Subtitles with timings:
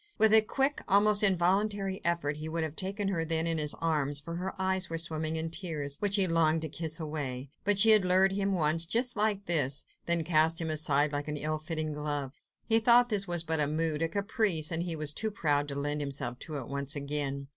[0.17, 4.19] With a quick, almost involuntary effort he would have taken her then in his arms,
[4.19, 7.91] for her eyes were swimming in tears, which he longed to kiss away; but she
[7.91, 11.93] had lured him once, just like this, then cast him aside like an ill fitting
[11.93, 12.31] glove.
[12.65, 15.75] He thought this was but a mood, a caprice, and he was too proud to
[15.75, 17.49] lend himself to it once again.